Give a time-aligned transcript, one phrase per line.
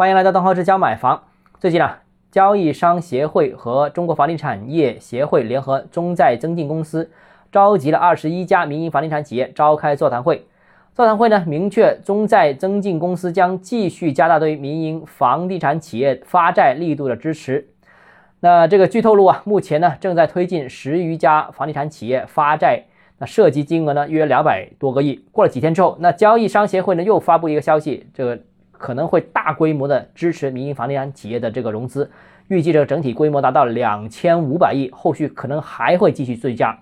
[0.00, 1.24] 欢迎来到邓浩志教买房。
[1.58, 2.00] 最近啊，
[2.30, 7.10] 交易商协会和中国房地产业协会联合中债增进公司，
[7.52, 10.46] 召集了二十一家民营房地产企业召开座谈会。
[10.94, 17.68] 座谈会呢，明确中债增进公司将继续加大对民营房地产企业发债力度的支持。
[18.40, 22.84] 那这个据透露啊，目前呢正在推进十余家房地产企业发债，
[23.18, 25.22] 那涉及金额呢约两百多个亿。
[25.30, 28.40] 过了几天之后，那交易商协会呢又发布一个消息，这个。
[28.80, 32.10] 可能会大规模的支持民营房地产企业的这个融资，
[32.48, 36.78] 预计这个整体规模达到两千五百亿，后续可能还会继续追加。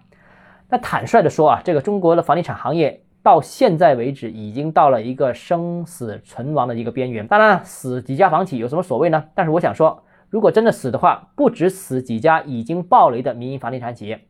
[0.69, 7.27] 那坦率的说啊，这个中国的房地产行业到现在为止已经到了一个生死存亡的一个边缘。
[7.27, 9.25] 当然，死几家房企有什么所谓呢？
[9.35, 14.21] 但是我想说，如果真的死的话，不止死几家已经暴雷的民营房地产企业，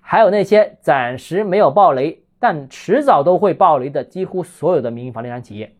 [0.00, 5.74] 还有那些暂时没有暴雷但迟早都会暴雷的几乎所有的民营房地产企业，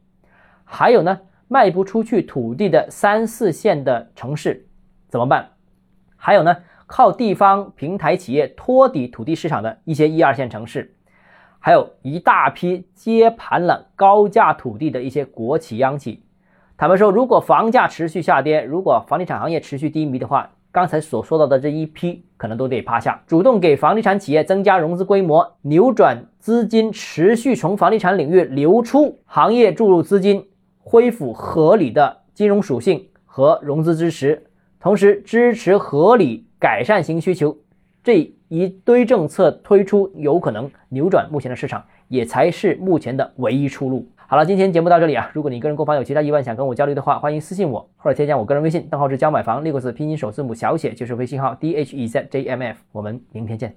[0.65, 1.21] 还有呢？
[1.55, 4.67] 卖不出去土地的三四线的城市
[5.09, 5.51] 怎么办？
[6.17, 6.57] 还有呢，
[6.89, 10.97] 靠地方平台企业托底土地市场的一些一二线城市，
[11.61, 16.25] 还有一大批接盘了高价土地的一些国企央企。
[16.77, 23.23] 坦白说，如果房价持续下跌，如果房地产行业持续低迷的话，刚才所说到的这一批可能都得趴下。
[23.29, 30.49] 主动给房地产企业增加融资规模，扭转资金持续从房地产领域流出，行业注入资金。
[30.87, 34.45] 恢复合理的金融属性和融资支持，
[34.79, 37.57] 同时支持合理改善型需求，
[38.03, 44.07] 这一堆政策推出有可能扭转目前的市场，也才是目前的唯一出路。
[44.27, 53.75] 好了，今天节目到这里啊，如果你个人购房有其他疑问想跟我交流的话，欢迎私信我或者添加我个人微信，账号是教买房六个字拼音首字母小写就是微信号 d h e z j m f，我们明天见。